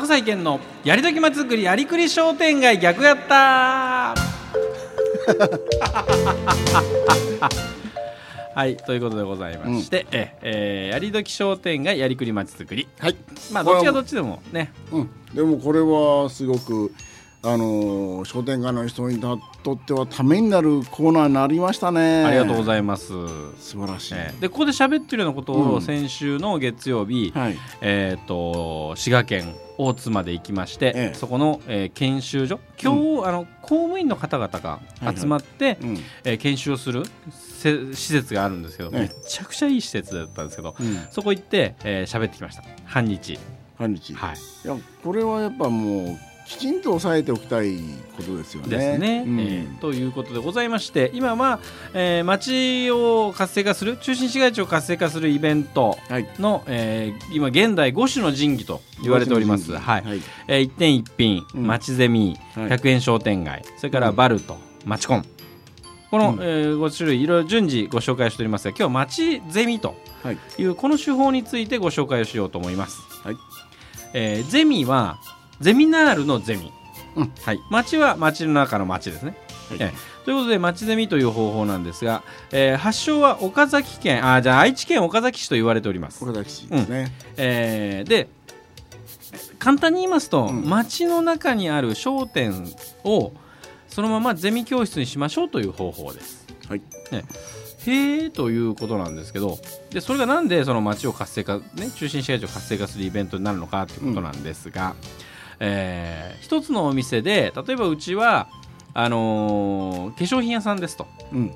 [0.00, 4.14] 坂井健のやりどきまちづくりやりくり商店街逆やった。
[8.54, 12.86] はいということでございまして、ええーやりどき商店街やりくりまちづくり。
[12.98, 13.16] はい。
[13.52, 14.70] まあどっちがどっちでもね。
[14.92, 16.92] うん、でもこれはすごく
[17.42, 19.38] あのー商店街の人にとっ
[19.74, 22.24] てはためになるコーナーになりましたね。
[22.24, 23.06] ありがとうごいざいます、
[23.58, 25.74] 素晴らしい、えーでここで喋ってるようなことうん。
[25.74, 27.56] を先週の月曜日、はい。
[27.80, 31.14] えー、と滋賀県大津まで行きまして、ええ。
[31.14, 32.92] そこの、えー研修所今
[33.22, 34.80] 日、あの公務員の方々が
[35.14, 35.98] 集まって、うん。
[36.24, 39.00] えー研修をするせ施設があるんですけど、ええ。
[39.02, 40.98] めちゃくちゃいい施設だったんですけど、うん。
[41.10, 42.62] そこ行って喋、えー喋ってきました。
[42.84, 43.38] 半日。
[43.78, 44.36] 半日、はい。
[44.64, 47.76] いやこれはやっぱもうきちんと押さえておきたい
[48.16, 48.68] ことですよね。
[48.68, 49.40] ですね、うん。
[49.40, 51.58] えーということでございまして今は、
[51.92, 56.28] えー街を活性化する中心市街地を活性化するイベントはい。
[56.38, 60.02] の、えー今現代5種の神器と言われております、はい。
[60.02, 60.22] はい。
[60.46, 61.66] えー一点一品、うん。
[61.66, 62.66] 町ゼミ、はい。
[62.68, 65.24] 100円商店街それからバルト、マチコン。
[66.12, 66.38] この、うん。
[66.40, 70.38] え5種類いろいろ順次ご紹介しておりますが今日は町ゼミとはい。
[70.58, 73.36] いうこの手法についてご紹介をしようと思います、はい。
[74.14, 75.18] えーゼミは
[75.60, 76.72] ゼミナールのゼミ、
[77.16, 77.32] うん。
[77.42, 79.36] はい、町は町の中の町ですね、
[79.68, 79.78] はい。
[79.80, 79.92] えー
[80.24, 86.24] ということで町ゼミという方法なんですが、えー発祥は岡崎県あじゃあ愛知県岡崎市と言われております。
[86.24, 87.12] 岡崎市ですね。
[87.36, 88.28] えーで
[89.58, 90.68] 簡単に言いますと、うん。
[90.68, 92.66] 街の中にある商店
[93.04, 93.32] を
[93.88, 96.44] そのままゼミ教室にしましょうという方法です。
[96.68, 96.82] はい。
[97.86, 99.58] へえということなんですけど
[99.90, 104.96] でそれがなんでその街を活性化、ね、中心市街地を活性化するイベントになるのかということなんですが、
[105.60, 108.48] えー一つのお店で例えばうちは
[108.94, 111.06] あのー化粧品屋さんですと。
[111.32, 111.46] うん。
[111.48, 111.52] っ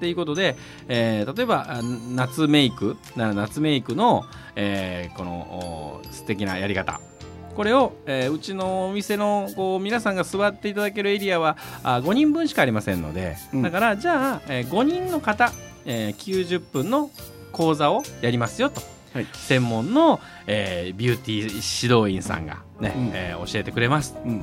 [0.00, 0.56] ていうことで、
[0.88, 1.80] えー例えばあ
[2.14, 4.24] 夏メイクなら夏メイクの、
[4.56, 7.00] えーこのお素敵なやり方
[7.54, 15.52] これを、えーうちのお店のこう皆さんが座っていただけるエリアはあ5人分しかありませんので、うんだからじゃあ、えー5人の方、
[15.86, 17.10] えー90分の
[17.52, 18.82] 講座をやりますよと。
[19.14, 24.16] はい専門の、えービューティー指導員さんが、ねうんえー教えてくれます。
[24.24, 24.42] うん。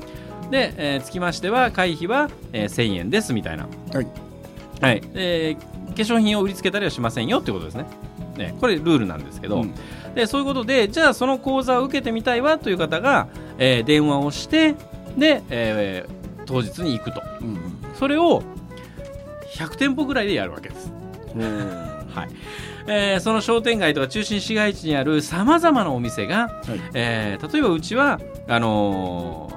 [0.50, 4.06] で、えーつきましては会費は、えー1000円ですみたいなはい。
[4.80, 7.84] はい、えー化粧品を売りつけたりはしませんよってことですね。
[8.38, 9.74] ねこれルールなんですけど、うん
[10.14, 13.28] でそういうことでじゃあその講座を受けてみたいわという方が、
[13.58, 14.74] えー電話をして
[15.18, 17.58] で、えー当日に行くとうん。
[17.98, 18.42] それを
[19.54, 20.90] 100店舗ぐらいでやるわけです。
[21.34, 21.42] うん。
[22.14, 22.28] はい
[22.86, 26.80] えーその商店街とか中心市街地にあるさまざまなお店が、はい。
[26.94, 29.48] えー例えばうちはあの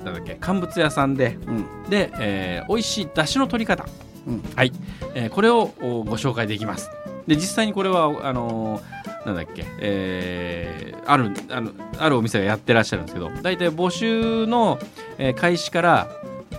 [0.00, 1.90] ーなんだっけ乾物屋さんでうん。
[1.90, 3.86] で、えー美味しい出汁の取り方、
[4.26, 4.72] うんはい、
[5.14, 6.90] えーこれをおご紹介できます
[7.26, 14.78] で実際にこれはあのーなんだっけ、えーあるあのあるお店がやってらっしゃるんですけど大体募集の、
[15.18, 16.08] えー開始から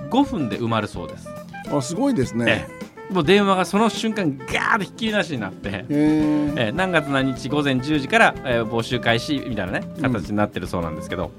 [0.10, 1.28] 5分で埋まるそうです、
[1.72, 2.68] あ、すごいですね。
[3.14, 5.86] ええもう電話がその瞬間ガーッとひっきりなしになって、へえ。
[5.90, 10.02] えー何月何日午前10時から、えー募集開始みたいなねうん。
[10.12, 11.32] 形になってるそうなんですけど、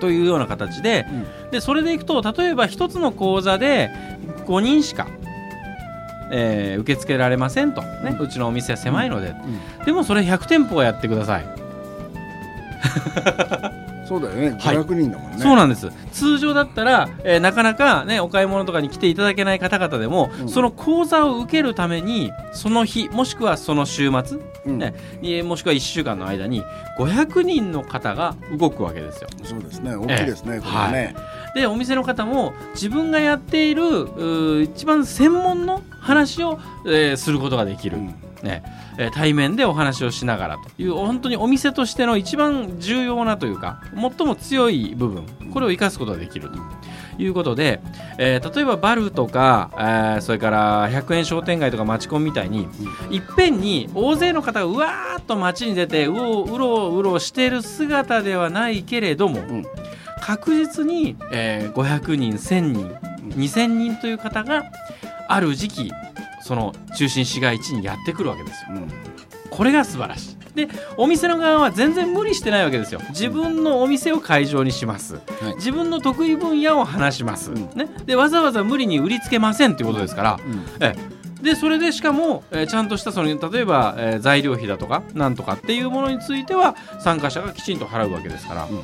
[0.00, 1.50] というような形でうん。
[1.50, 3.90] でそれでいくと例えば一つの講座で
[4.46, 5.06] 5人しか、
[6.30, 9.34] えー受け付けられませんと、ねうちのお店は狭いので、
[9.78, 9.84] うん。
[9.86, 11.44] でもそれ100店舗はやってください、
[14.08, 14.56] そうだよね。
[14.58, 15.38] はい500人だもんね。
[15.38, 26.64] そうなんです通常だったら、えーなかなか、ね、お買い物とかに来ていただけない方々でも、うんその講座を受けるためにその日もしくはその週末、うんねにもしくは1週間の間に
[26.98, 29.28] 500人の方が動くわけですよ。
[29.44, 29.94] そうですね。
[29.94, 30.60] 大きいですね。
[30.60, 31.14] これはね。
[31.54, 38.62] でお店の方も自分がやっている一番専門の話を、えーすることができる、うんね
[38.98, 46.58] えー対面でお話をしながらという本当にお店としての一番重要なというか最も強い部分これを生かすことができると
[47.22, 47.80] いうことで、
[48.18, 52.68] えー例えばバルとか、えーそれから100円商店街とか町コンみたいに、
[53.10, 59.64] いっぺんに大勢の方がうわーっと街に出てうおうろうろしている姿ではないけれども、ん。
[60.20, 62.88] 確実に、えー500人1000人
[63.36, 64.64] 2000人という方が
[65.28, 65.92] ある時期
[66.48, 68.70] その中心市街地にやってくるわけですよ。
[68.70, 68.88] うん
[69.50, 70.36] これが素晴らしい。
[70.54, 73.00] でお店の側は全然無理してないわけですよ。
[73.10, 75.14] 自分のお店を会場にします。
[75.14, 75.20] は
[75.52, 77.50] い自分の得意分野を話します。
[77.50, 88.82] うんね、でわざわざ無理に売りつけませんっていうことですから、うんええでそれでしかも、えーちゃんとしたその例えば、えー材料費だとかなんとかっていうものについては参加者がきちんと払うわけですから、うん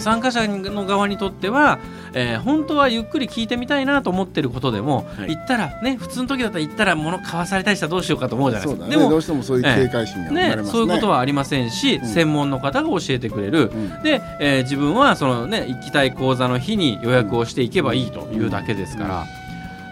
[0.00, 1.78] 参加者の側にとっては、
[2.12, 5.36] えー本当はゆっくり聞いてみたいなと思ってることでも、はい。
[5.36, 8.88] 行ったらね普通の時だったら行ったら物買わされたりしたらどうしようかと思うじゃないですか。
[8.88, 10.70] でもねどうしてもそういう警戒心がねますね。
[10.70, 12.06] そういうことはありませんし、うん。
[12.06, 14.02] 専門の方が教えてくれる、うん。
[14.02, 19.26] で、えー自分はその、ね、行きたい講座の日に予約をしていけばいいというだけですから、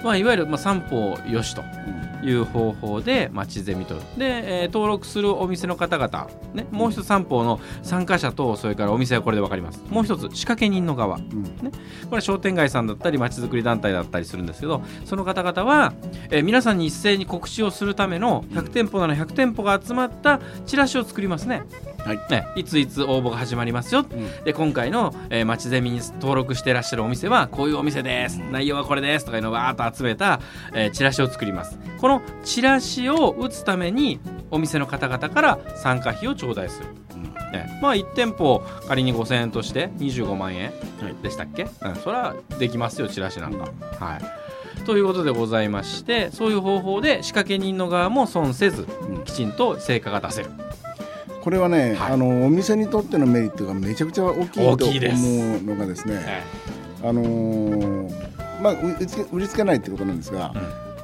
[0.05, 1.63] まあ、いわゆる、まあ、三方よしと。
[1.63, 9.83] うんいう方法で町ゼミとで、えー登録するお店の方々、ね、もう一つ三方の参加者とそれからお店はこれで分かります。
[9.89, 11.45] もう一つ仕掛け人の側うん。
[11.45, 11.51] こ
[12.13, 15.93] れは商店街さんだったりまちづくり団体だったりするんですけどその方々は、
[16.31, 21.63] えー皆さんに一斉に告知をするための100店舗なら100店舗が集まったチラシを作りますね。
[22.05, 22.19] はい。
[22.31, 24.07] ねいついつ応募が始まりますよ。
[24.11, 24.45] うん。
[24.45, 30.41] で今回の、えー、まちゼミに登録していらっしゃるお店はこういうお店です内容はこれですとかいうのをわーっと集めた、
[30.75, 31.79] えーチラシを作ります。
[32.01, 34.19] このチラシを打つために
[34.51, 36.87] お店の方々から参加費を頂戴する、
[37.53, 37.79] ね。
[37.81, 41.23] まあ1店舗仮に5000円として25万円はい。
[41.23, 43.71] でしたっけ、うん、それはできますよチラシなんか、
[44.01, 44.85] はい。
[44.85, 49.25] ということでございましてそういう方法で仕掛け人の側も損せずうん。
[49.25, 50.51] きちんと成果が出せる。
[51.43, 52.13] これはね、はい。
[52.13, 56.43] あのお店にとってのメリットがめちゃくちゃ大きいと思うのがですね、
[57.03, 58.29] あのー
[58.61, 60.53] まあ売りつけ売りつけないってことなんですが、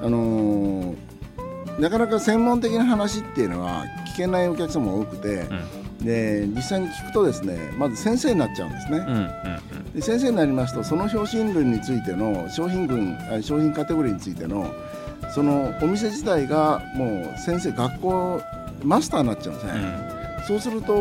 [0.00, 0.96] あのー
[1.78, 5.48] なかなか専門的な話っていうのは聞けないお客様も多くて、
[6.00, 8.98] で実際に聞くとですねまず先生になっちゃうんですね。
[8.98, 14.72] うんうんで先生になりますとその商品類についての商品群あ商品カテゴリーについての
[15.32, 18.42] そのお店自体がもう先生学校
[18.82, 19.72] マスターになっちゃうんですね。
[19.72, 20.46] うん。
[20.46, 20.94] そうすると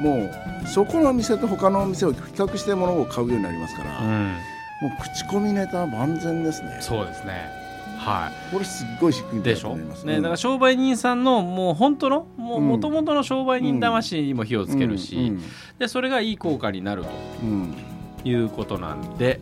[0.00, 0.30] も
[0.64, 4.08] うそこのお店と他のお店を比較して物を買うようになりますから、うん。
[4.08, 4.36] うん
[4.78, 6.78] もう口コミネタは万全ですね。
[6.80, 7.65] そうですね
[8.06, 8.52] はい。
[8.52, 10.06] これすっごいしっくりでしょ、と思います。
[10.06, 12.26] ね、だから商売人さんのもう本当の？
[12.36, 15.42] もうんともとの商売人魂にも火をつけるし、うん
[15.80, 17.04] でそれがいい効果になる
[17.42, 17.74] うん。
[18.22, 19.40] ということなんで、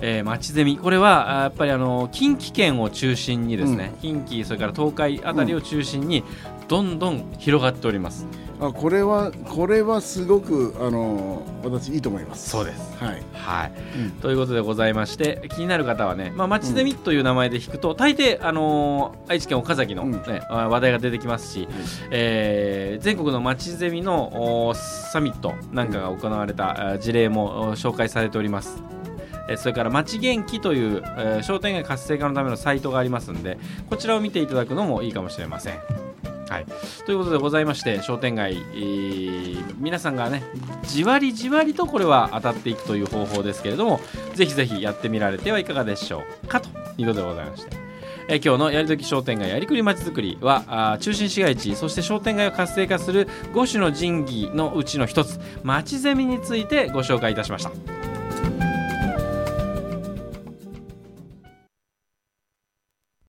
[0.00, 0.78] えー、町ゼミ。
[0.78, 6.24] これはあやっぱりあの近畿圏を中心にですね、近畿それから東海あたりを中心に
[6.68, 8.26] どんどん広がっております、
[8.60, 12.50] あこれはこれはすごくあの私いいと思います。
[12.50, 12.96] そうです。
[12.98, 13.72] はい、はい。
[13.98, 14.10] うん。
[14.12, 20.56] ということでございまして気になる方はね、まあ、町ゼミという名前で引くと、大抵、あのー愛知県岡崎の、ねうん。
[20.56, 21.68] あ話題が出てきますし、
[22.10, 28.82] えー全国の町ゼミのおサミットなんかが行われたあ事例もお紹介されております。
[29.48, 33.58] えそれから町元気という、え商店街活性化のためのサイトがありますので
[33.88, 36.06] こちらを見ていただくのもいいかもしれません。
[36.48, 36.66] はい、
[37.04, 40.42] ということでございまして商店街、えー皆さんがね
[40.84, 44.00] じわりじわりとこれは当たっていくという方法ですけれども
[44.34, 47.76] ぜひぜひやってみられてはいかがでしょうかということでございまして、
[48.28, 50.64] え今日のやりとき商店街やりくりまちづくりは
[50.94, 57.95] あ中心市街地そして商店街を活性化する5種の神器のうちの一つ町ゼミについてご紹介いたしました。